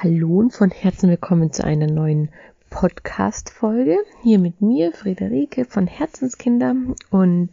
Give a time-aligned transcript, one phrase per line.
[0.00, 2.28] Hallo und von Herzen willkommen zu einer neuen
[2.70, 3.96] Podcast-Folge.
[4.22, 6.76] Hier mit mir, Friederike von Herzenskinder.
[7.10, 7.48] Und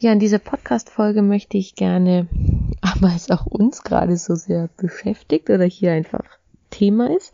[0.00, 2.26] ja, in dieser Podcast-Folge möchte ich gerne,
[2.80, 6.24] aber es auch uns gerade so sehr beschäftigt oder hier einfach
[6.70, 7.32] Thema ist,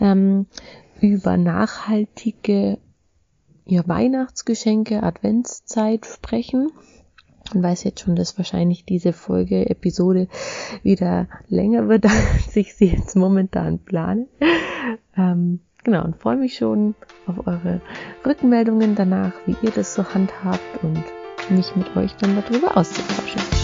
[0.00, 0.46] ähm,
[1.00, 2.78] über nachhaltige
[3.64, 6.72] ja, Weihnachtsgeschenke, Adventszeit sprechen
[7.52, 10.28] und weiß jetzt schon, dass wahrscheinlich diese Folge, Episode
[10.82, 12.04] wieder länger wird,
[12.34, 14.26] als ich sie jetzt momentan plane.
[15.16, 16.94] Ähm, genau, und freue mich schon
[17.26, 17.80] auf eure
[18.24, 21.02] Rückmeldungen danach, wie ihr das so handhabt und
[21.50, 23.63] mich mit euch dann darüber auszutauschen.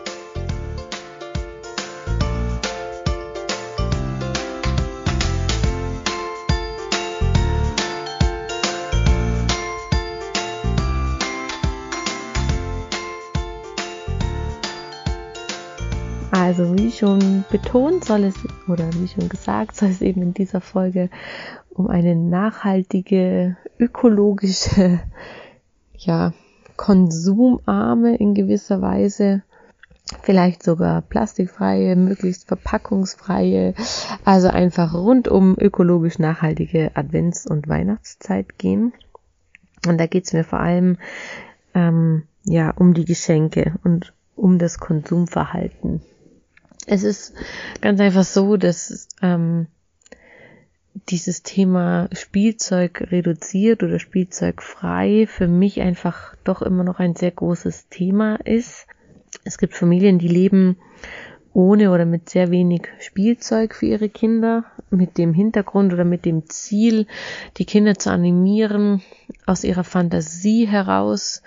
[17.01, 18.35] Schon betont soll es,
[18.67, 21.09] oder wie schon gesagt, soll es eben in dieser Folge
[21.71, 24.99] um eine nachhaltige, ökologische,
[25.97, 26.31] ja,
[26.77, 29.41] konsumarme in gewisser Weise,
[30.21, 33.73] vielleicht sogar plastikfreie, möglichst verpackungsfreie,
[34.23, 38.93] also einfach rundum ökologisch nachhaltige Advents- und Weihnachtszeit gehen.
[39.87, 40.97] Und da geht's mir vor allem
[41.73, 46.01] ähm, ja um die Geschenke und um das Konsumverhalten.
[46.87, 47.33] Es ist
[47.81, 49.67] ganz einfach so, dass ähm,
[51.09, 57.31] dieses Thema Spielzeug reduziert oder Spielzeug frei für mich einfach doch immer noch ein sehr
[57.31, 58.87] großes Thema ist.
[59.43, 60.77] Es gibt Familien, die leben
[61.53, 66.47] ohne oder mit sehr wenig Spielzeug für ihre Kinder, mit dem Hintergrund oder mit dem
[66.49, 67.07] Ziel,
[67.57, 69.01] die Kinder zu animieren,
[69.45, 71.41] aus ihrer Fantasie heraus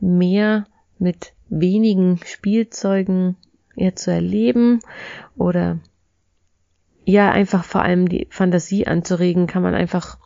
[0.00, 0.66] mehr
[0.98, 3.36] mit wenigen Spielzeugen
[3.78, 4.80] eher zu erleben
[5.36, 5.78] oder
[7.04, 10.18] ja, einfach vor allem die Fantasie anzuregen, kann man einfach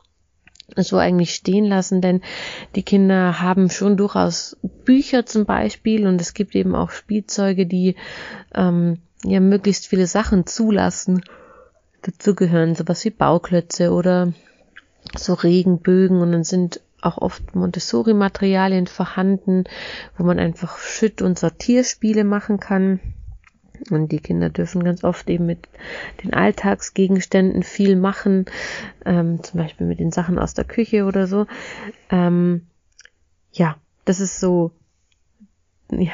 [0.77, 2.23] so eigentlich stehen lassen, denn
[2.75, 7.97] die Kinder haben schon durchaus Bücher zum Beispiel und es gibt eben auch Spielzeuge, die
[8.55, 11.23] ähm, ja möglichst viele Sachen zulassen.
[12.03, 14.33] Dazu gehören sowas wie Bauklötze oder
[15.17, 19.65] so Regenbögen und dann sind auch oft Montessori-Materialien vorhanden,
[20.17, 23.01] wo man einfach Schütt- und Sortierspiele machen kann.
[23.91, 25.69] Und die Kinder dürfen ganz oft eben mit
[26.23, 28.47] den Alltagsgegenständen viel machen,
[29.05, 31.47] ähm, zum Beispiel mit den Sachen aus der Küche oder so.
[32.11, 32.67] Ähm,
[33.53, 34.73] ja, das ist so,
[35.91, 36.13] ja,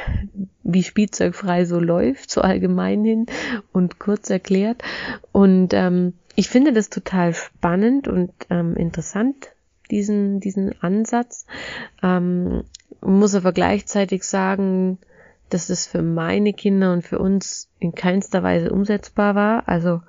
[0.63, 3.27] wie spielzeugfrei so läuft, so allgemein hin
[3.73, 4.83] und kurz erklärt.
[5.33, 9.49] Und ähm, ich finde das total spannend und ähm, interessant,
[9.91, 11.47] diesen, diesen Ansatz.
[12.03, 12.65] Ähm,
[13.01, 14.99] muss aber gleichzeitig sagen,
[15.51, 19.69] dass es für meine Kinder und für uns in keinster Weise umsetzbar war.
[19.69, 20.01] Also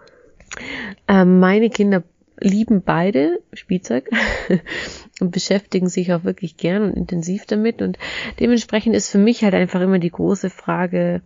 [1.07, 2.03] äh, meine Kinder
[2.39, 4.09] lieben beide Spielzeug
[5.19, 7.81] und beschäftigen sich auch wirklich gern und intensiv damit.
[7.81, 7.97] Und
[8.39, 11.22] dementsprechend ist für mich halt einfach immer die große Frage,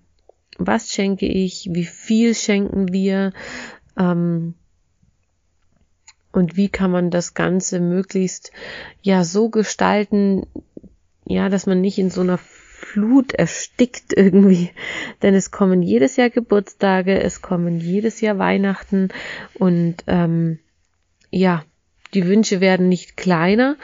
[0.57, 3.33] was schenke ich, wie viel schenken wir
[3.97, 4.55] ähm,
[6.31, 8.51] und wie kann man das Ganze möglichst
[9.01, 10.45] ja so gestalten,
[11.25, 12.39] ja, dass man nicht in so einer
[12.83, 14.71] Flut erstickt irgendwie.
[15.21, 19.09] Denn es kommen jedes Jahr Geburtstage, es kommen jedes Jahr Weihnachten
[19.55, 20.59] und ähm,
[21.31, 21.63] ja,
[22.13, 23.77] die Wünsche werden nicht kleiner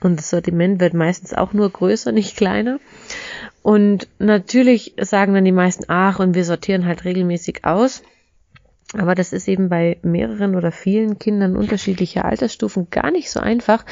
[0.00, 2.80] und das Sortiment wird meistens auch nur größer, nicht kleiner.
[3.62, 8.02] Und natürlich sagen dann die meisten, ach, und wir sortieren halt regelmäßig aus.
[8.94, 13.84] Aber das ist eben bei mehreren oder vielen Kindern unterschiedlicher Altersstufen gar nicht so einfach,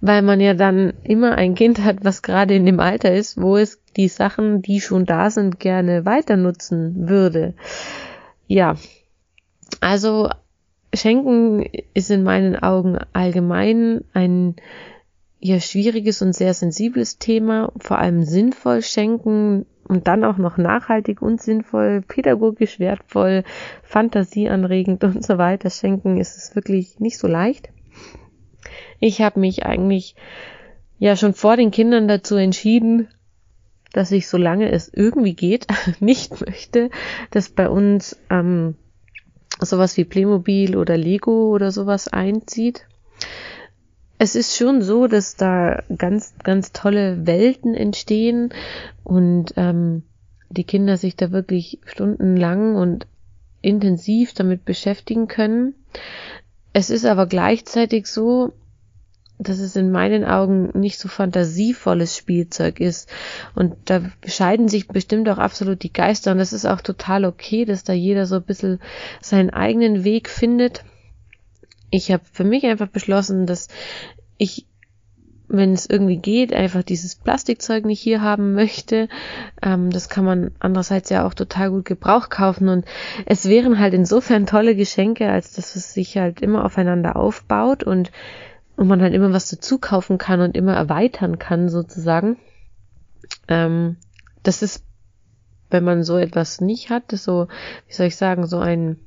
[0.00, 3.56] weil man ja dann immer ein Kind hat, was gerade in dem Alter ist, wo
[3.56, 7.54] es die Sachen, die schon da sind, gerne weiter nutzen würde.
[8.46, 8.76] Ja,
[9.80, 10.30] also
[10.94, 11.64] Schenken
[11.94, 14.54] ist in meinen Augen allgemein ein
[15.40, 21.22] ja schwieriges und sehr sensibles Thema, vor allem sinnvoll schenken und dann auch noch nachhaltig
[21.22, 23.44] und sinnvoll, pädagogisch wertvoll,
[23.82, 27.70] fantasieanregend und so weiter schenken, ist es wirklich nicht so leicht.
[29.00, 30.16] Ich habe mich eigentlich
[30.98, 33.08] ja schon vor den Kindern dazu entschieden,
[33.92, 35.66] dass ich, solange es irgendwie geht,
[36.00, 36.90] nicht möchte,
[37.30, 38.74] dass bei uns ähm,
[39.60, 42.86] sowas wie Playmobil oder Lego oder sowas einzieht.
[44.18, 48.52] Es ist schon so, dass da ganz, ganz tolle Welten entstehen
[49.04, 50.04] und ähm,
[50.48, 53.06] die Kinder sich da wirklich stundenlang und
[53.60, 55.74] intensiv damit beschäftigen können.
[56.72, 58.52] Es ist aber gleichzeitig so,
[59.38, 63.10] dass es in meinen Augen nicht so fantasievolles Spielzeug ist.
[63.54, 66.32] Und da bescheiden sich bestimmt auch absolut die Geister.
[66.32, 68.80] Und das ist auch total okay, dass da jeder so ein bisschen
[69.20, 70.84] seinen eigenen Weg findet.
[71.90, 73.68] Ich habe für mich einfach beschlossen, dass
[74.38, 74.66] ich
[75.48, 79.08] wenn es irgendwie geht, einfach dieses Plastikzeug nicht hier haben möchte.
[79.62, 82.84] Ähm, das kann man andererseits ja auch total gut Gebrauch kaufen und
[83.26, 88.10] es wären halt insofern tolle Geschenke, als dass es sich halt immer aufeinander aufbaut und,
[88.76, 92.36] und man halt immer was dazu kaufen kann und immer erweitern kann sozusagen.
[93.46, 93.96] Ähm,
[94.42, 94.84] das ist,
[95.70, 97.48] wenn man so etwas nicht hat, so,
[97.86, 98.98] wie soll ich sagen, so ein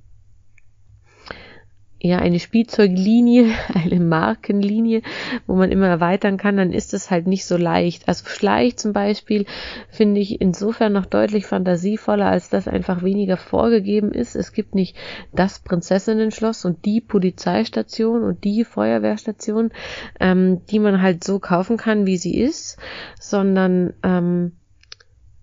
[2.01, 5.01] ja eine Spielzeuglinie, eine Markenlinie,
[5.47, 8.07] wo man immer erweitern kann, dann ist es halt nicht so leicht.
[8.07, 9.45] Also Schleich zum Beispiel
[9.89, 14.35] finde ich insofern noch deutlich fantasievoller, als dass einfach weniger vorgegeben ist.
[14.35, 14.95] Es gibt nicht
[15.33, 19.71] das Prinzessinnenschloss und die Polizeistation und die Feuerwehrstation,
[20.19, 22.77] ähm, die man halt so kaufen kann, wie sie ist,
[23.19, 24.53] sondern ähm,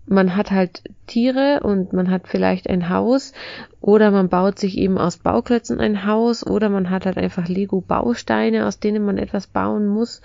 [0.07, 3.33] man hat halt Tiere und man hat vielleicht ein Haus
[3.81, 8.65] oder man baut sich eben aus Bauklötzen ein Haus oder man hat halt einfach Lego-Bausteine,
[8.65, 10.21] aus denen man etwas bauen muss.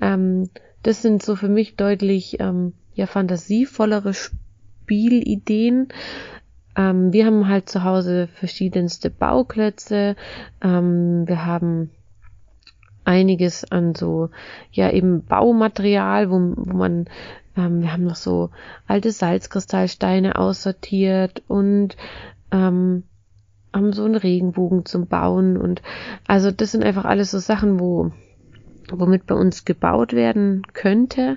[0.00, 0.48] Ähm,
[0.82, 5.88] das sind so für mich deutlich ähm, ja fantasievollere Spielideen.
[6.76, 10.16] Ähm, wir haben halt zu Hause verschiedenste Bauklötze.
[10.62, 11.90] Ähm, wir haben
[13.04, 14.30] einiges an so,
[14.70, 17.06] ja, eben Baumaterial, wo, wo man
[17.58, 18.50] ähm, wir haben noch so
[18.86, 21.96] alte Salzkristallsteine aussortiert und
[22.52, 23.02] ähm,
[23.74, 25.82] haben so einen Regenbogen zum Bauen und
[26.26, 28.12] also das sind einfach alles so Sachen, wo
[28.90, 31.36] womit bei uns gebaut werden könnte.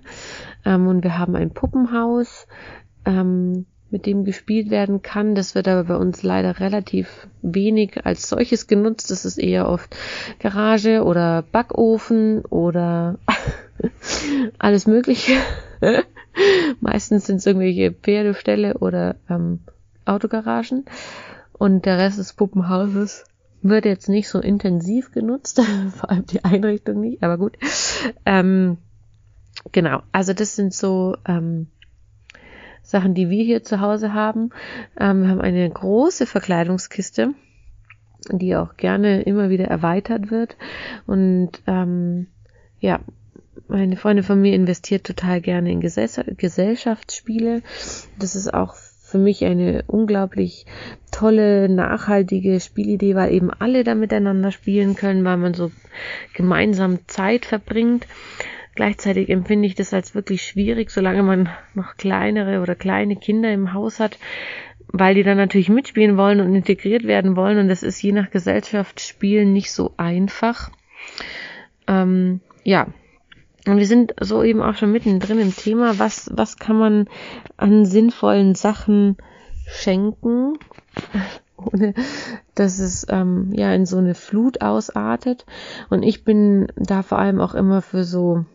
[0.63, 2.47] Ähm, und wir haben ein Puppenhaus,
[3.03, 5.35] ähm, mit dem gespielt werden kann.
[5.35, 9.11] Das wird aber bei uns leider relativ wenig als solches genutzt.
[9.11, 9.95] Das ist eher oft
[10.39, 13.19] Garage oder Backofen oder
[14.59, 15.33] alles Mögliche.
[16.79, 19.59] Meistens sind es irgendwelche Pferdeställe oder ähm,
[20.05, 20.85] Autogaragen.
[21.53, 23.25] Und der Rest des Puppenhauses
[23.61, 25.61] wird jetzt nicht so intensiv genutzt,
[25.95, 27.57] vor allem die Einrichtung nicht, aber gut.
[28.25, 28.77] Ähm,
[29.71, 31.67] genau, also das sind so ähm,
[32.81, 34.49] Sachen, die wir hier zu Hause haben.
[34.99, 37.33] Ähm, wir haben eine große Verkleidungskiste,
[38.31, 40.57] die auch gerne immer wieder erweitert wird.
[41.05, 42.27] Und ähm,
[42.79, 42.99] ja,
[43.67, 47.61] meine Freundin von mir investiert total gerne in Gesellschaftsspiele.
[48.17, 50.65] Das ist auch für mich eine unglaublich
[51.11, 55.71] tolle, nachhaltige Spielidee, weil eben alle da miteinander spielen können, weil man so
[56.33, 58.07] gemeinsam Zeit verbringt.
[58.75, 63.73] Gleichzeitig empfinde ich das als wirklich schwierig, solange man noch kleinere oder kleine Kinder im
[63.73, 64.17] Haus hat,
[64.87, 68.31] weil die dann natürlich mitspielen wollen und integriert werden wollen und das ist je nach
[68.31, 70.71] Gesellschaftsspielen nicht so einfach.
[71.85, 72.87] Ähm, ja,
[73.67, 77.07] und wir sind so eben auch schon mittendrin im Thema, was, was kann man
[77.57, 79.17] an sinnvollen Sachen
[79.67, 80.57] schenken,
[81.57, 81.93] ohne
[82.55, 85.45] dass es ähm, ja in so eine Flut ausartet.
[85.89, 88.45] Und ich bin da vor allem auch immer für so,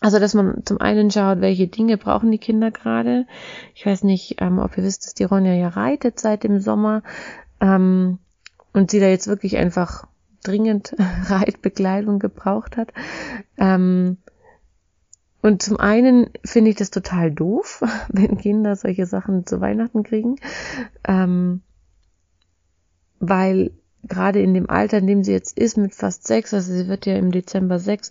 [0.00, 3.26] also dass man zum einen schaut, welche Dinge brauchen die Kinder gerade.
[3.74, 7.02] Ich weiß nicht, ähm, ob ihr wisst, dass die Ronja ja reitet seit dem Sommer
[7.60, 8.18] ähm,
[8.72, 10.06] und sie da jetzt wirklich einfach
[10.42, 12.92] dringend Reitbekleidung gebraucht hat.
[13.58, 14.18] Ähm,
[15.42, 20.36] und zum einen finde ich das total doof, wenn Kinder solche Sachen zu Weihnachten kriegen,
[21.06, 21.62] ähm,
[23.18, 23.72] weil
[24.04, 27.06] gerade in dem Alter, in dem sie jetzt ist, mit fast sechs, also sie wird
[27.06, 28.10] ja im Dezember sechs,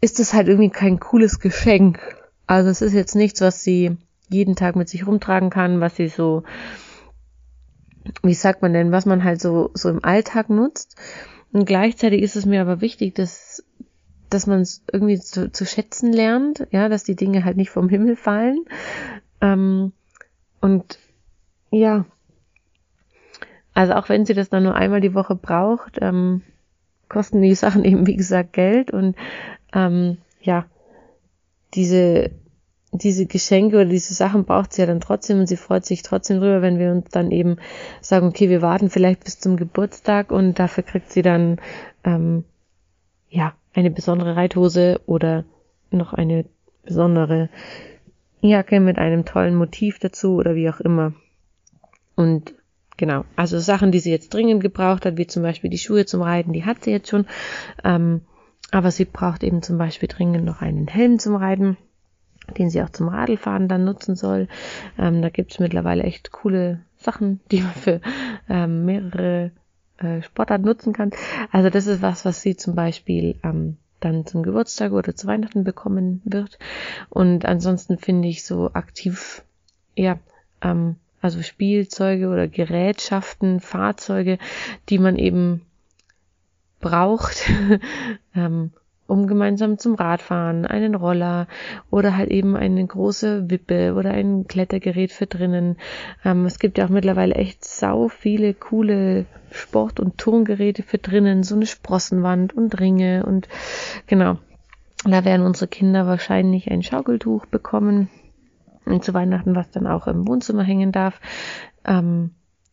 [0.00, 2.00] ist das halt irgendwie kein cooles Geschenk.
[2.46, 3.96] Also es ist jetzt nichts, was sie
[4.28, 6.44] jeden Tag mit sich rumtragen kann, was sie so
[8.22, 10.96] wie sagt man denn, was man halt so, so im Alltag nutzt.
[11.52, 13.64] Und gleichzeitig ist es mir aber wichtig, dass,
[14.28, 17.88] dass man es irgendwie zu, zu schätzen lernt, ja, dass die Dinge halt nicht vom
[17.88, 18.64] Himmel fallen.
[19.40, 19.92] Ähm,
[20.60, 20.98] und
[21.70, 22.04] ja,
[23.74, 26.42] also auch wenn sie das dann nur einmal die Woche braucht, ähm,
[27.08, 29.16] kosten die Sachen eben, wie gesagt, Geld und
[29.72, 30.66] ähm, ja,
[31.74, 32.30] diese
[32.96, 36.38] diese Geschenke oder diese Sachen braucht sie ja dann trotzdem und sie freut sich trotzdem
[36.38, 37.56] drüber, wenn wir uns dann eben
[38.00, 41.60] sagen, okay, wir warten vielleicht bis zum Geburtstag und dafür kriegt sie dann
[42.04, 42.44] ähm,
[43.28, 45.44] ja eine besondere Reithose oder
[45.90, 46.44] noch eine
[46.84, 47.48] besondere
[48.40, 51.14] Jacke mit einem tollen Motiv dazu oder wie auch immer.
[52.14, 52.54] Und
[52.96, 56.22] genau, also Sachen, die sie jetzt dringend gebraucht hat, wie zum Beispiel die Schuhe zum
[56.22, 57.26] Reiten, die hat sie jetzt schon.
[57.82, 58.20] Ähm,
[58.70, 61.76] aber sie braucht eben zum Beispiel dringend noch einen Helm zum Reiten,
[62.58, 64.48] den sie auch zum Radlfahren dann nutzen soll.
[64.98, 68.00] Ähm, da gibt's mittlerweile echt coole Sachen, die man für
[68.48, 69.50] ähm, mehrere
[69.98, 71.10] äh, Sportarten nutzen kann.
[71.52, 75.64] Also das ist was, was sie zum Beispiel ähm, dann zum Geburtstag oder zu Weihnachten
[75.64, 76.58] bekommen wird.
[77.08, 79.42] Und ansonsten finde ich so aktiv,
[79.96, 80.18] ja,
[80.60, 84.38] ähm, also Spielzeuge oder Gerätschaften, Fahrzeuge,
[84.90, 85.62] die man eben
[86.80, 87.50] braucht,
[88.34, 88.72] ähm,
[89.06, 91.46] um gemeinsam zum Radfahren, einen Roller
[91.90, 95.76] oder halt eben eine große Wippe oder ein Klettergerät für drinnen.
[96.24, 101.42] Ähm, es gibt ja auch mittlerweile echt sau viele coole Sport- und Turngeräte für drinnen,
[101.42, 103.48] so eine Sprossenwand und Ringe und
[104.06, 104.38] genau.
[105.06, 108.08] Da werden unsere Kinder wahrscheinlich ein Schaukeltuch bekommen
[108.86, 111.20] und zu Weihnachten, was dann auch im Wohnzimmer hängen darf.
[111.84, 112.30] Ähm,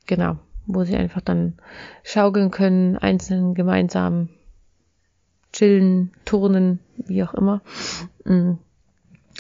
[0.08, 1.56] genau, wo sie einfach dann
[2.04, 4.30] schaukeln können, einzeln gemeinsam
[5.54, 7.62] chillen, turnen, wie auch immer.
[8.26, 8.54] Mm.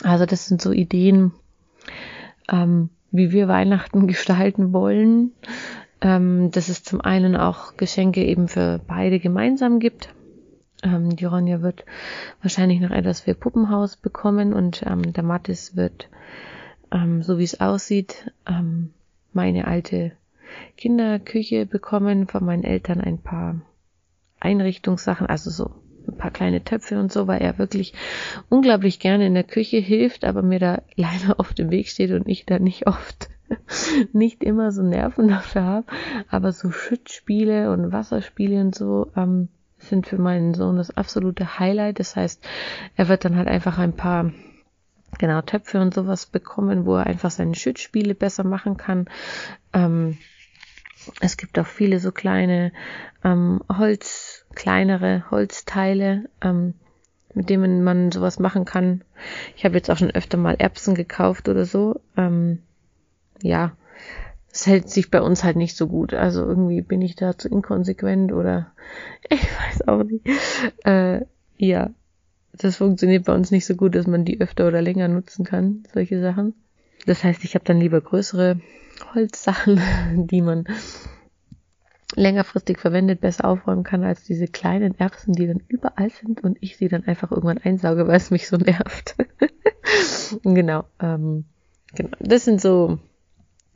[0.04, 1.34] Also das sind so Ideen,
[2.50, 5.32] ähm, wie wir Weihnachten gestalten wollen.
[6.04, 10.10] Ähm, dass es zum einen auch Geschenke eben für beide gemeinsam gibt.
[10.82, 11.86] Ähm, die Ronja wird
[12.42, 16.10] wahrscheinlich noch etwas für Puppenhaus bekommen und ähm, der Mattis wird,
[16.92, 18.94] ähm, so wie es aussieht, ähm,
[19.32, 20.14] meine alte
[20.76, 23.62] Kinderküche bekommen, von meinen Eltern ein paar
[24.40, 25.72] Einrichtungssachen, also so
[26.08, 27.94] ein paar kleine Töpfe und so, weil er wirklich
[28.50, 32.28] unglaublich gerne in der Küche hilft, aber mir da leider auf dem Weg steht und
[32.28, 33.30] ich da nicht oft,
[34.14, 35.86] nicht immer so Nerven dafür habe.
[36.30, 42.00] Aber so Schützspiele und Wasserspiele und so ähm, sind für meinen Sohn das absolute Highlight.
[42.00, 42.48] Das heißt,
[42.96, 44.32] er wird dann halt einfach ein paar
[45.18, 49.08] genau Töpfe und sowas bekommen, wo er einfach seine Schützspiele besser machen kann.
[49.74, 50.18] Ähm,
[51.20, 52.72] es gibt auch viele so kleine
[53.24, 56.74] ähm, Holz, kleinere Holzteile, ähm,
[57.34, 59.04] mit denen man sowas machen kann.
[59.56, 62.00] Ich habe jetzt auch schon öfter mal Erbsen gekauft oder so.
[62.18, 62.60] Ähm,
[63.42, 63.72] ja,
[64.52, 66.14] es hält sich bei uns halt nicht so gut.
[66.14, 68.72] Also irgendwie bin ich da zu inkonsequent oder
[69.30, 70.28] ich weiß auch nicht.
[70.84, 71.22] Äh,
[71.58, 71.92] ja,
[72.54, 75.84] das funktioniert bei uns nicht so gut, dass man die öfter oder länger nutzen kann,
[75.94, 76.54] solche Sachen.
[77.06, 78.60] Das heißt, ich habe dann lieber größere
[79.14, 79.82] Holzsachen,
[80.28, 80.66] die man
[82.16, 86.78] längerfristig verwendet, besser aufräumen kann als diese kleinen Erbsen, die dann überall sind und ich
[86.78, 89.16] sie dann einfach irgendwann einsauge, weil es mich so nervt.
[90.44, 91.46] genau, ähm,
[91.94, 92.18] genau.
[92.20, 93.00] Das sind so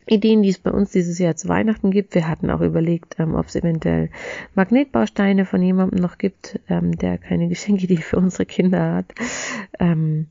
[0.08, 2.14] Ideen, die es bei uns dieses Jahr zu Weihnachten gibt.
[2.14, 4.10] Wir hatten auch überlegt, ähm, ob es eventuell
[4.54, 9.14] Magnetbausteine von jemandem noch gibt, ähm, der keine Geschenkidee für unsere Kinder hat,
[9.80, 10.28] ähm,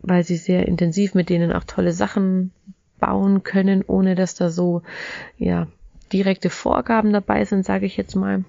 [0.00, 2.52] weil sie sehr intensiv mit denen auch tolle Sachen
[2.98, 4.82] bauen können, ohne dass da so,
[5.36, 5.68] ja,
[6.12, 8.44] direkte Vorgaben dabei sind, sage ich jetzt mal.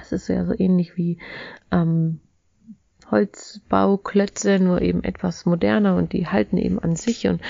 [0.00, 1.18] Es ist ja so ähnlich wie
[1.70, 2.20] ähm,
[3.10, 7.40] Holzbauklötze, nur eben etwas moderner und die halten eben an sich und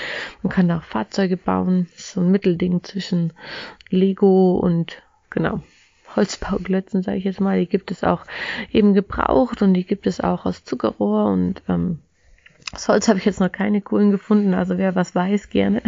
[0.43, 1.87] man kann auch Fahrzeuge bauen.
[1.95, 3.33] So ein Mittelding zwischen
[3.89, 5.61] Lego und genau
[6.15, 7.59] Holzbauklötzen, sage ich jetzt mal.
[7.59, 8.23] Die gibt es auch
[8.71, 11.99] eben gebraucht und die gibt es auch aus Zuckerrohr und ähm,
[12.73, 15.81] aus Holz habe ich jetzt noch keine coolen gefunden, also wer was weiß, gerne.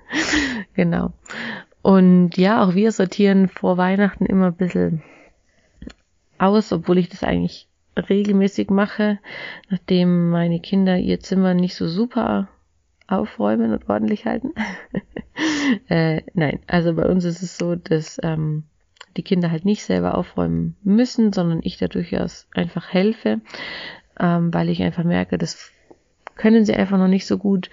[0.74, 1.12] genau.
[1.82, 5.02] Und ja, auch wir sortieren vor Weihnachten immer ein bisschen
[6.38, 9.18] aus, obwohl ich das eigentlich regelmäßig mache,
[9.68, 12.48] nachdem meine Kinder ihr Zimmer nicht so super
[13.06, 14.52] aufräumen und ordentlich halten.
[15.88, 18.64] äh, nein, also bei uns ist es so, dass ähm,
[19.16, 23.40] die Kinder halt nicht selber aufräumen müssen, sondern ich da durchaus einfach helfe,
[24.18, 25.70] ähm, weil ich einfach merke, das
[26.36, 27.70] können sie einfach noch nicht so gut.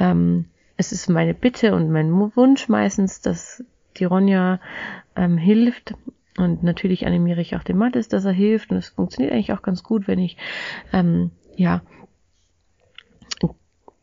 [0.00, 0.46] Ähm,
[0.80, 3.62] es ist meine Bitte und mein Wunsch meistens, dass
[3.98, 4.60] die Ronja
[5.14, 5.92] ähm, hilft.
[6.38, 8.70] Und natürlich animiere ich auch den Mattes, dass er hilft.
[8.70, 10.38] Und es funktioniert eigentlich auch ganz gut, wenn ich,
[10.94, 11.82] ähm, ja,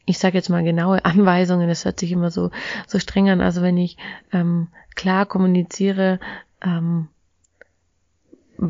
[0.06, 2.52] ich sage jetzt mal genaue Anweisungen, das hört sich immer so,
[2.86, 3.42] so streng an.
[3.42, 3.98] Also wenn ich
[4.32, 6.20] ähm, klar kommuniziere,
[6.62, 7.08] ähm,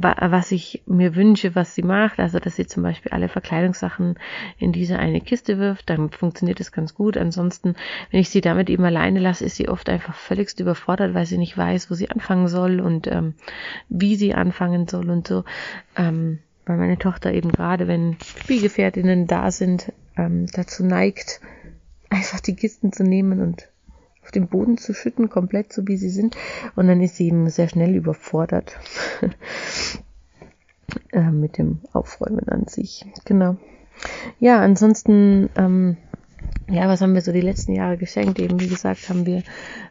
[0.02, 2.20] was ich mir wünsche, was sie macht.
[2.20, 4.16] Also, dass sie zum Beispiel alle Verkleidungssachen
[4.58, 7.18] in diese eine Kiste wirft, dann funktioniert es ganz gut.
[7.18, 7.76] Ansonsten,
[8.12, 11.38] wenn ich sie damit eben alleine lasse, ist sie oft einfach völligst überfordert, weil sie
[11.38, 13.34] nicht weiß, wo sie anfangen soll und ähm,
[13.90, 15.44] wie sie anfangen soll und so.
[15.96, 21.40] Ähm, weil meine Tochter eben gerade, wenn Spielgefährtinnen da sind, ähm, dazu neigt,
[22.10, 23.70] einfach die Kisten zu nehmen und
[24.28, 26.36] auf den Boden zu schütten, komplett so wie sie sind.
[26.76, 28.78] Und dann ist sie eben sehr schnell überfordert
[31.14, 33.06] äh, mit dem Aufräumen an sich.
[33.24, 33.56] Genau.
[34.40, 35.96] Ja, ansonsten ähm,
[36.70, 38.38] ja, was haben wir so die letzten Jahre geschenkt?
[38.40, 39.44] Eben, wie gesagt, haben wir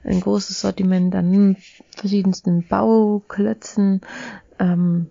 [0.04, 1.56] ein großes Sortiment an
[1.96, 4.02] verschiedensten Bauklötzen,
[4.58, 5.06] ähm,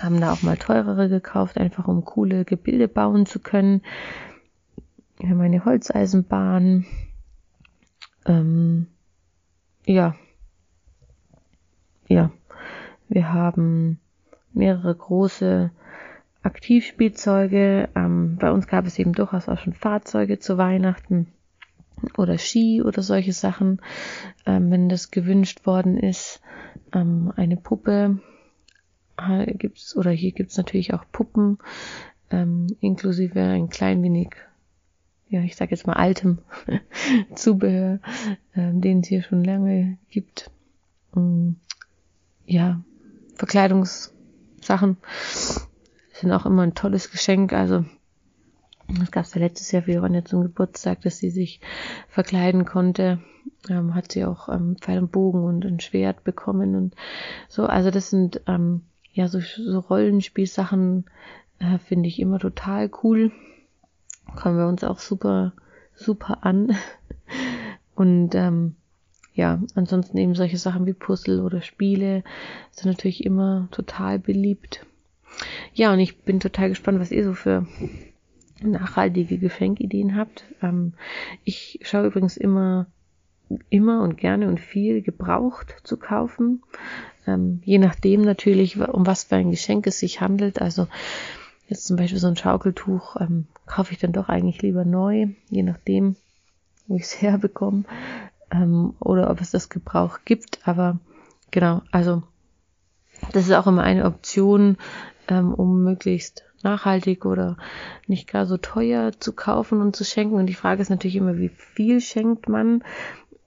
[0.00, 3.82] haben da auch mal teurere gekauft, einfach um coole Gebilde bauen zu können.
[5.20, 6.84] Wir haben eine Holzeisenbahn,
[8.26, 8.86] ähm,
[9.86, 10.14] ja,
[12.08, 12.30] ja,
[13.08, 13.98] wir haben
[14.52, 15.70] mehrere große
[16.42, 17.88] Aktivspielzeuge.
[17.94, 21.28] Ähm, bei uns gab es eben durchaus auch schon Fahrzeuge zu Weihnachten
[22.16, 23.80] oder Ski oder solche Sachen,
[24.46, 26.40] ähm, wenn das gewünscht worden ist.
[26.92, 28.18] Ähm, eine Puppe
[29.46, 31.58] gibt's oder hier gibt's natürlich auch Puppen
[32.30, 34.30] ähm, inklusive ein klein wenig
[35.32, 36.38] ja, ich sage jetzt mal altem
[37.34, 38.00] Zubehör,
[38.54, 40.50] ähm, den es hier schon lange gibt.
[41.16, 41.56] Ähm,
[42.44, 42.82] ja,
[43.36, 44.98] Verkleidungssachen
[46.12, 47.54] sind auch immer ein tolles Geschenk.
[47.54, 47.86] Also
[48.88, 51.60] das gab ja letztes Jahr für Ronja zum Geburtstag, dass sie sich
[52.08, 53.20] verkleiden konnte.
[53.70, 56.94] Ähm, hat sie auch ähm, Pfeil und Bogen und ein Schwert bekommen und
[57.48, 57.64] so.
[57.64, 58.82] Also das sind ähm,
[59.14, 61.06] ja so, so Rollenspielsachen,
[61.58, 63.32] äh, finde ich immer total cool.
[64.36, 65.52] Kommen wir uns auch super,
[65.94, 66.76] super an.
[67.94, 68.76] Und ähm,
[69.34, 72.22] ja, ansonsten eben solche Sachen wie Puzzle oder Spiele
[72.70, 74.84] sind natürlich immer total beliebt.
[75.72, 77.66] Ja, und ich bin total gespannt, was ihr so für
[78.62, 80.44] nachhaltige Geschenkideen habt.
[80.62, 80.92] Ähm,
[81.44, 82.86] ich schaue übrigens immer,
[83.70, 86.62] immer und gerne und viel gebraucht zu kaufen.
[87.26, 90.60] Ähm, je nachdem natürlich, um was für ein Geschenk es sich handelt.
[90.60, 90.88] Also
[91.66, 95.62] jetzt zum Beispiel so ein Schaukeltuch ähm, kaufe ich dann doch eigentlich lieber neu, je
[95.62, 96.16] nachdem,
[96.86, 97.84] wo ich es herbekomme.
[98.50, 100.66] Ähm, oder ob es das Gebrauch gibt.
[100.66, 100.98] Aber
[101.50, 102.22] genau, also
[103.32, 104.76] das ist auch immer eine Option,
[105.28, 107.56] ähm, um möglichst nachhaltig oder
[108.06, 110.36] nicht gar so teuer zu kaufen und zu schenken.
[110.36, 112.84] Und die Frage ist natürlich immer, wie viel schenkt man?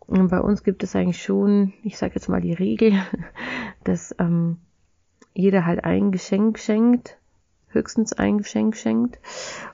[0.07, 2.93] Und bei uns gibt es eigentlich schon, ich sage jetzt mal die Regel,
[3.83, 4.57] dass ähm,
[5.33, 7.17] jeder halt ein Geschenk schenkt,
[7.75, 9.19] höchstens ein Geschenk schenkt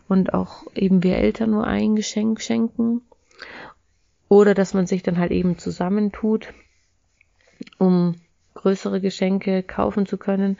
[0.07, 3.01] und auch eben wir Eltern nur ein Geschenk schenken.
[4.27, 6.53] Oder dass man sich dann halt eben zusammentut,
[7.77, 8.15] um
[8.53, 10.57] größere Geschenke kaufen zu können,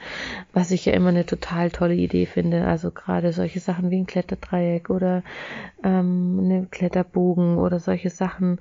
[0.52, 2.66] was ich ja immer eine total tolle Idee finde.
[2.66, 5.22] Also gerade solche Sachen wie ein Kletterdreieck oder
[5.84, 8.60] ähm, eine Kletterbogen oder solche Sachen.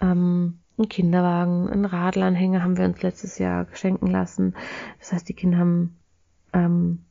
[0.00, 4.54] Ähm, ein Kinderwagen, ein Radlanhänger haben wir uns letztes Jahr schenken lassen.
[4.98, 5.96] Das heißt, die Kinder haben
[6.52, 7.04] ähm,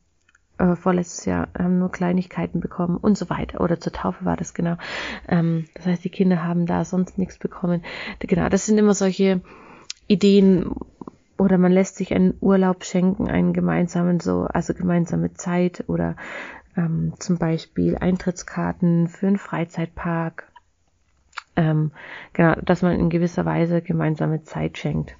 [0.62, 3.60] äh, vorletztes Jahr haben nur Kleinigkeiten bekommen und so weiter.
[3.60, 4.76] Oder zur Taufe war das genau.
[5.28, 7.82] Ähm, das heißt, die Kinder haben da sonst nichts bekommen.
[8.20, 9.40] Genau, das sind immer solche
[10.06, 10.74] Ideen,
[11.38, 16.16] oder man lässt sich einen Urlaub schenken, einen gemeinsamen so, also gemeinsame Zeit oder
[16.76, 20.51] ähm, zum Beispiel Eintrittskarten für einen Freizeitpark.
[21.54, 21.90] Ähm,
[22.32, 25.14] genau, dass man in gewisser Weise gemeinsame Zeit schenkt.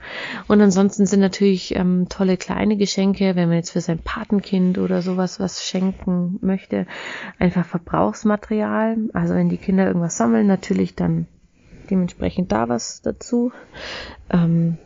[0.48, 5.02] Und ansonsten sind natürlich ähm, tolle kleine Geschenke, wenn man jetzt für sein Patenkind oder
[5.02, 6.86] sowas was schenken möchte,
[7.38, 8.96] einfach Verbrauchsmaterial.
[9.12, 11.26] Also wenn die Kinder irgendwas sammeln, natürlich dann
[11.90, 13.52] dementsprechend da was dazu.
[14.30, 14.78] Ähm,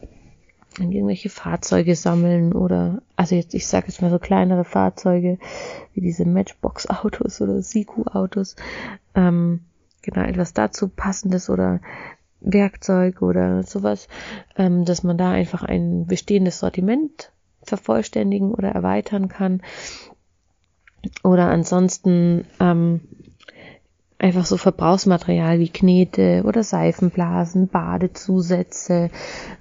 [0.78, 5.38] irgendwelche Fahrzeuge sammeln oder, also jetzt, ich sage jetzt mal so kleinere Fahrzeuge,
[5.94, 8.56] wie diese Matchbox-Autos oder Siku-Autos,
[9.14, 9.60] ähm,
[10.06, 11.80] genau, etwas dazu passendes oder
[12.40, 14.08] Werkzeug oder sowas,
[14.56, 19.62] ähm, dass man da einfach ein bestehendes Sortiment vervollständigen oder erweitern kann.
[21.22, 23.00] Oder ansonsten ähm,
[24.18, 29.10] einfach so Verbrauchsmaterial wie Knete oder Seifenblasen, Badezusätze,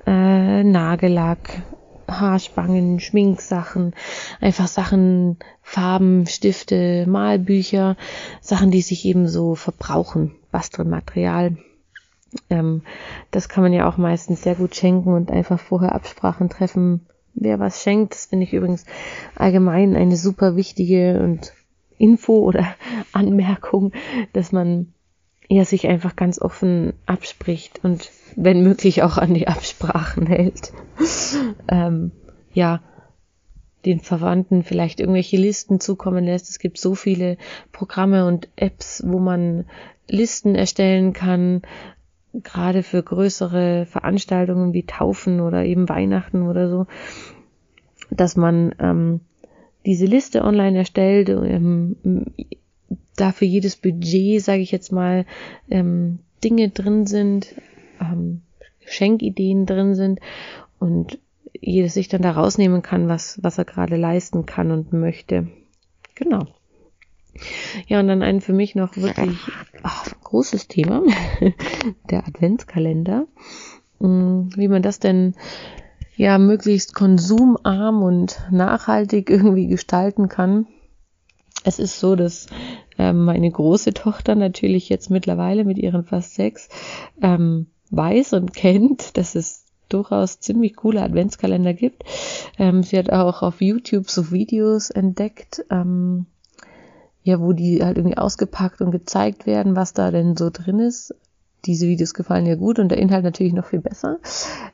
[0.05, 1.61] äh, Nagellack,
[2.07, 3.93] Haarspangen, Schminksachen,
[4.41, 7.97] einfach Sachen, Farben, Stifte, Malbücher,
[8.41, 11.57] Sachen, die sich eben so verbrauchen, Bastelmaterial.
[12.49, 12.81] Ähm,
[13.31, 17.59] das kann man ja auch meistens sehr gut schenken und einfach vorher Absprachen treffen, wer
[17.59, 18.13] was schenkt.
[18.13, 18.85] Das finde ich übrigens
[19.35, 21.53] allgemein eine super wichtige und
[21.97, 22.75] Info oder
[23.13, 23.91] Anmerkung,
[24.33, 24.93] dass man
[25.47, 30.73] ja sich einfach ganz offen abspricht und wenn möglich auch an die Absprachen hält.
[31.69, 32.11] ähm,
[32.53, 32.81] ja,
[33.85, 36.49] den Verwandten vielleicht irgendwelche Listen zukommen lässt.
[36.49, 37.37] Es gibt so viele
[37.71, 39.65] Programme und Apps, wo man
[40.07, 41.61] Listen erstellen kann,
[42.33, 46.87] gerade für größere Veranstaltungen wie Taufen oder eben Weihnachten oder so,
[48.09, 49.21] dass man ähm,
[49.85, 51.95] diese Liste online erstellt, ähm,
[53.15, 55.25] da für jedes Budget, sage ich jetzt mal,
[55.69, 57.55] ähm, Dinge drin sind,
[57.99, 58.41] ähm,
[58.85, 60.19] Schenkideen drin sind
[60.79, 61.19] und
[61.59, 65.47] jeder sich dann da rausnehmen kann, was, was er gerade leisten kann und möchte.
[66.15, 66.47] Genau.
[67.87, 69.37] Ja, und dann ein für mich noch wirklich
[69.83, 71.03] ach, großes Thema,
[72.09, 73.27] der Adventskalender.
[73.99, 75.35] Mm, wie man das denn
[76.15, 80.67] ja möglichst konsumarm und nachhaltig irgendwie gestalten kann.
[81.65, 82.45] Es ist so, dass
[82.97, 86.69] ähm, meine große Tochter natürlich jetzt mittlerweile mit ihren fast sechs
[87.21, 92.03] ähm, weiß und kennt, dass es durchaus ziemlich coole Adventskalender gibt.
[92.59, 96.27] Ähm, sie hat auch auf YouTube so Videos entdeckt, ähm,
[97.23, 101.15] ja, wo die halt irgendwie ausgepackt und gezeigt werden, was da denn so drin ist.
[101.65, 104.19] Diese Videos gefallen ihr gut und der Inhalt natürlich noch viel besser.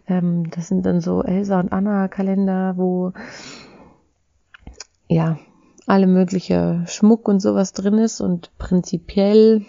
[0.08, 3.14] Ähm, das sind dann so Elsa und Anna Kalender, wo
[5.08, 5.38] ja
[5.88, 9.66] alle mögliche Schmuck und sowas drin ist und prinzipiell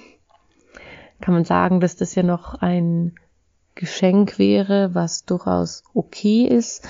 [1.21, 3.15] kann man sagen, dass das ja noch ein
[3.75, 6.87] Geschenk wäre, was durchaus okay ist,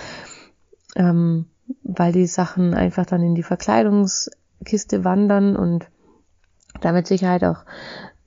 [0.96, 1.46] ähm,
[1.84, 5.86] weil die Sachen einfach dann in die Verkleidungskiste wandern und
[6.80, 7.64] damit Sicherheit auch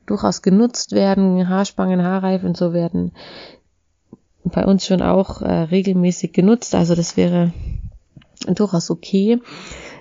[0.06, 1.50] durchaus genutzt werden.
[1.50, 3.12] Haarspangen, Haarreifen und so werden
[4.44, 6.76] bei uns schon auch äh, regelmäßig genutzt.
[6.76, 7.52] Also das wäre
[8.48, 9.42] durchaus okay.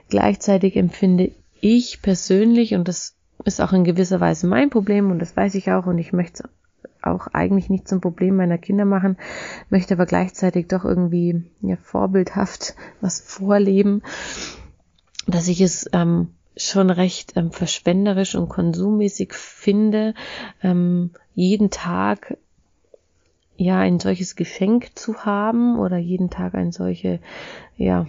[0.08, 3.14] Gleichzeitig empfinde ich persönlich, und das
[3.44, 6.48] ist auch in gewisser Weise mein Problem, und das weiß ich auch, und ich möchte
[7.02, 9.16] auch eigentlich nicht zum Problem meiner Kinder machen,
[9.70, 14.02] möchte aber gleichzeitig doch irgendwie ja, vorbildhaft was vorleben,
[15.26, 20.14] dass ich es ähm, schon recht ähm, verschwenderisch und konsummäßig finde,
[20.62, 22.36] ähm, jeden Tag
[23.56, 27.20] ja ein solches Geschenk zu haben oder jeden Tag ein solche
[27.76, 28.06] ja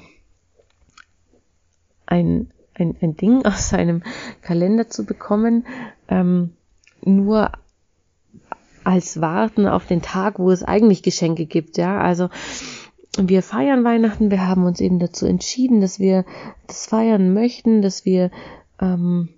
[2.06, 4.04] ein ein, ein Ding aus seinem
[4.42, 5.66] Kalender zu bekommen,
[6.08, 6.52] ähm,
[7.04, 7.52] nur
[8.84, 12.00] als Warten auf den Tag, wo es eigentlich Geschenke gibt, ja.
[12.00, 12.30] Also
[13.18, 16.26] wir feiern Weihnachten, wir haben uns eben dazu entschieden, dass wir
[16.68, 18.30] das feiern möchten, dass wir
[18.80, 19.30] ähm,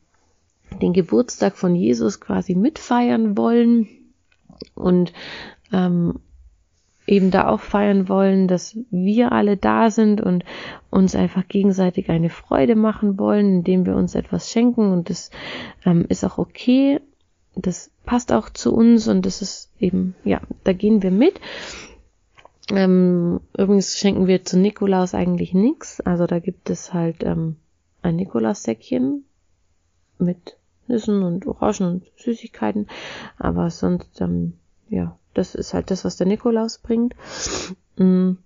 [0.82, 3.88] den Geburtstag von Jesus quasi mitfeiern wollen
[4.76, 5.14] und
[5.72, 6.20] ähm,
[7.08, 10.44] eben da auch feiern wollen, dass wir alle da sind und
[10.92, 15.32] uns einfach gegenseitig eine Freude machen wollen, indem wir uns etwas schenken und das
[15.86, 17.00] ähm, ist auch okay
[17.62, 21.40] das passt auch zu uns und das ist eben, ja, da gehen wir mit.
[22.70, 26.02] Ähm, übrigens schenken wir zu Nikolaus eigentlich nichts.
[26.02, 27.58] Also da gibt es halt ähm,
[28.02, 29.24] ein Nikolaussäckchen
[30.20, 32.88] mit Nüssen und Orangen und Süßigkeiten.
[33.38, 34.54] Aber sonst, ähm,
[34.90, 37.16] ja, das ist halt das, was der Nikolaus bringt.
[37.98, 38.38] Mhm.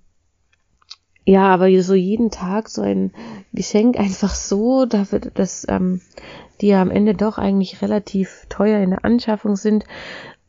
[1.26, 3.12] Ja, aber so jeden Tag so ein
[3.54, 6.02] Geschenk einfach so, da wird das, ähm,
[6.60, 9.86] die ja am Ende doch eigentlich relativ teuer in der Anschaffung sind,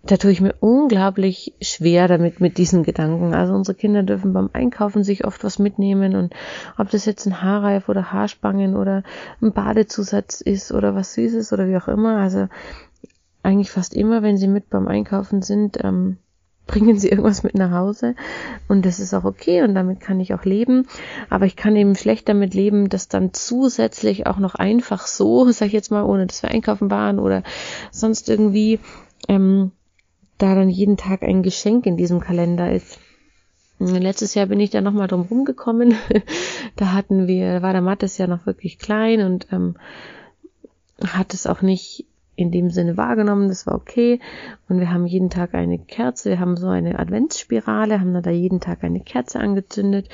[0.05, 3.35] da tue ich mir unglaublich schwer damit mit diesen Gedanken.
[3.35, 6.35] Also unsere Kinder dürfen beim Einkaufen sich oft was mitnehmen und
[6.77, 9.05] ob das jetzt ein Haarreif oder Haarspangen oder
[9.41, 12.17] ein Badezusatz ist oder was Süßes oder wie auch immer.
[12.17, 12.49] Also
[13.45, 16.19] eigentlich fast immer, wenn sie mit beim Einkaufen sind, ähm,
[16.73, 18.15] bringen sie irgendwas mit nach Hause
[18.67, 20.89] und das ist auch okay und damit kann ich auch leben,
[21.29, 25.67] aber ich kann eben schlecht damit leben, dass dann zusätzlich auch noch einfach so, sag
[25.67, 27.43] ich jetzt mal, ohne dass wir einkaufen waren oder
[27.91, 28.81] sonst irgendwie
[29.29, 29.71] ähm,
[30.39, 32.99] da dann jeden Tag ein Geschenk in diesem Kalender ist.
[33.79, 35.95] Letztes Jahr bin ich da nochmal drum rumgekommen.
[36.77, 39.77] da hatten wir, war der Mattes ja noch wirklich klein und ähm,
[41.05, 42.07] hat es auch nicht
[42.43, 44.21] in dem Sinne wahrgenommen, das war okay.
[44.69, 48.61] Und wir haben jeden Tag eine Kerze, wir haben so eine Adventsspirale, haben da jeden
[48.61, 50.09] Tag eine Kerze angezündet.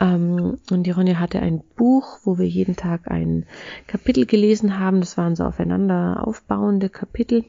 [0.00, 3.46] Ähm, und die Ronja hatte ein Buch, wo wir jeden Tag ein
[3.86, 5.00] Kapitel gelesen haben.
[5.00, 7.44] Das waren so aufeinander aufbauende Kapitel.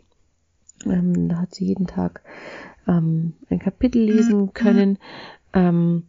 [0.86, 2.21] Ähm, da hat sie jeden Tag
[2.88, 4.53] ähm, ein Kapitel lesen mhm.
[4.53, 4.97] können.
[5.53, 6.03] Ähm,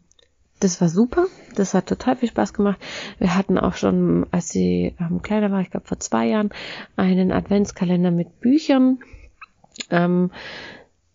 [0.61, 1.27] das war super.
[1.57, 2.79] Das hat total viel Spaß gemacht.
[3.19, 6.51] Wir hatten auch schon, als sie ähm, kleiner war, ich glaube vor zwei Jahren,
[6.97, 8.99] einen Adventskalender mit Büchern.
[9.91, 10.31] Ähm,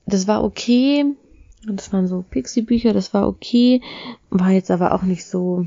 [0.05, 1.05] das war okay.
[1.67, 3.81] Das waren so Pixie-Bücher, das war okay.
[4.29, 5.65] War jetzt aber auch nicht so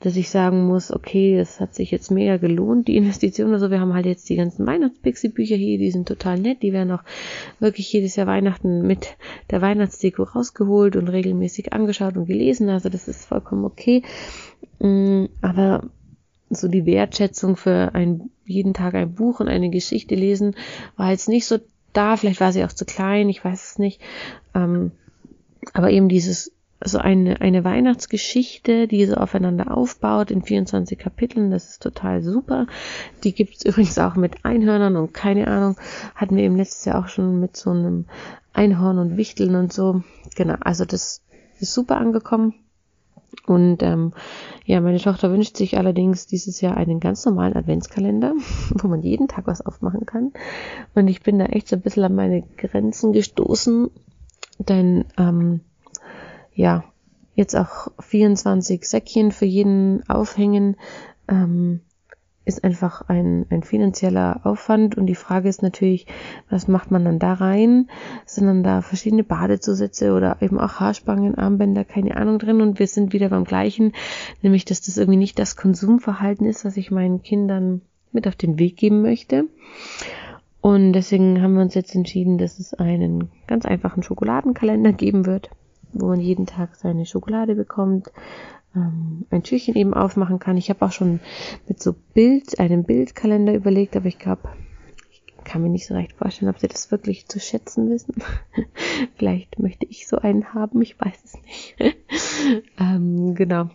[0.00, 3.70] dass ich sagen muss, okay, es hat sich jetzt mega gelohnt, die Investition oder so.
[3.70, 6.62] Wir haben halt jetzt die ganzen Weihnachtspixie-Bücher hier, die sind total nett.
[6.62, 7.02] Die werden auch
[7.58, 9.16] wirklich jedes Jahr Weihnachten mit
[9.50, 12.68] der Weihnachtsdeko rausgeholt und regelmäßig angeschaut und gelesen.
[12.68, 14.02] Also das ist vollkommen okay.
[14.78, 15.88] Mm, aber
[16.50, 20.54] so die Wertschätzung für ein, jeden Tag ein Buch und eine Geschichte lesen
[20.96, 21.58] war jetzt nicht so
[21.94, 22.16] da.
[22.16, 24.02] Vielleicht war sie auch zu klein, ich weiß es nicht.
[24.54, 24.92] Ähm,
[25.72, 26.53] aber eben dieses
[26.84, 31.50] so eine, eine Weihnachtsgeschichte, die so aufeinander aufbaut in 24 Kapiteln.
[31.50, 32.66] Das ist total super.
[33.22, 35.76] Die gibt's übrigens auch mit Einhörnern und keine Ahnung,
[36.14, 38.06] hatten wir eben letztes Jahr auch schon mit so einem
[38.52, 40.02] Einhorn und Wichteln und so.
[40.36, 41.22] Genau, also das
[41.58, 42.54] ist super angekommen.
[43.46, 44.12] Und ähm,
[44.64, 48.34] ja, meine Tochter wünscht sich allerdings dieses Jahr einen ganz normalen Adventskalender,
[48.70, 50.32] wo man jeden Tag was aufmachen kann.
[50.94, 53.90] Und ich bin da echt so ein bisschen an meine Grenzen gestoßen,
[54.58, 55.60] denn ähm,
[56.54, 56.84] ja,
[57.34, 60.76] jetzt auch 24 Säckchen für jeden aufhängen,
[61.28, 61.80] ähm,
[62.44, 66.06] ist einfach ein, ein finanzieller Aufwand und die Frage ist natürlich,
[66.50, 67.88] was macht man dann da rein?
[68.26, 72.86] Sind dann da verschiedene Badezusätze oder eben auch Haarspangen, Armbänder, keine Ahnung drin und wir
[72.86, 73.92] sind wieder beim gleichen,
[74.42, 77.80] nämlich dass das irgendwie nicht das Konsumverhalten ist, was ich meinen Kindern
[78.12, 79.46] mit auf den Weg geben möchte.
[80.60, 85.50] Und deswegen haben wir uns jetzt entschieden, dass es einen ganz einfachen Schokoladenkalender geben wird,
[86.00, 88.10] wo man jeden Tag seine Schokolade bekommt,
[88.74, 90.56] ähm, ein Türchen eben aufmachen kann.
[90.56, 91.20] Ich habe auch schon
[91.68, 94.48] mit so Bild, einem Bildkalender überlegt, aber ich glaube,
[95.10, 98.14] ich kann mir nicht so recht vorstellen, ob sie das wirklich zu schätzen wissen.
[99.16, 101.76] Vielleicht möchte ich so einen haben, ich weiß es nicht.
[102.78, 103.70] ähm, genau.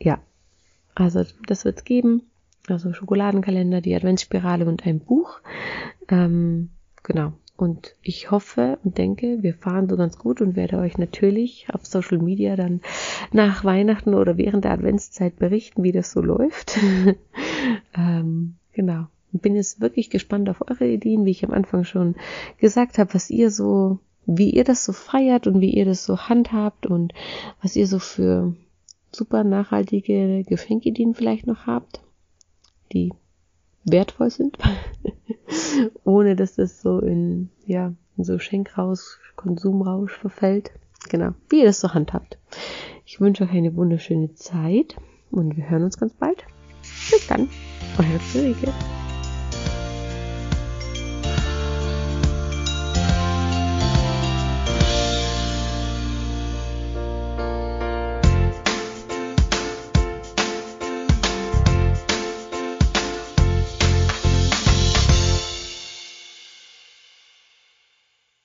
[0.00, 0.20] Ja,
[0.94, 2.22] also das wird es geben.
[2.68, 5.40] Also Schokoladenkalender, die Adventsspirale und ein Buch.
[6.08, 6.70] Ähm,
[7.02, 7.32] genau.
[7.58, 11.84] Und ich hoffe und denke, wir fahren so ganz gut und werde euch natürlich auf
[11.84, 12.80] Social Media dann
[13.32, 16.78] nach Weihnachten oder während der Adventszeit berichten, wie das so läuft.
[17.96, 19.06] ähm, genau.
[19.32, 22.14] Bin jetzt wirklich gespannt auf eure Ideen, wie ich am Anfang schon
[22.58, 26.16] gesagt habe, was ihr so, wie ihr das so feiert und wie ihr das so
[26.16, 27.12] handhabt und
[27.60, 28.54] was ihr so für
[29.10, 32.02] super nachhaltige Geschenkideen vielleicht noch habt,
[32.92, 33.12] die
[33.90, 34.58] wertvoll sind.
[36.04, 40.72] ohne dass das so in, ja, in so Schenkrausch, Konsumrausch verfällt.
[41.08, 42.38] Genau, wie ihr das so handhabt.
[43.06, 44.96] Ich wünsche euch eine wunderschöne Zeit
[45.30, 46.44] und wir hören uns ganz bald.
[46.82, 47.48] Bis dann,
[47.98, 48.72] eure Friederike.